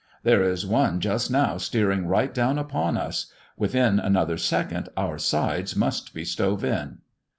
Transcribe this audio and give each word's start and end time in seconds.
There 0.23 0.41
is 0.41 0.65
one 0.65 0.99
just 0.99 1.29
now 1.29 1.57
steering 1.57 2.07
right 2.07 2.33
down 2.33 2.57
upon 2.57 2.97
us; 2.97 3.27
within 3.55 3.99
another 3.99 4.35
second 4.35 4.89
our 4.97 5.19
sides 5.19 5.75
must 5.75 6.11
be 6.15 6.25
stove 6.25 6.63
in. 6.63 7.01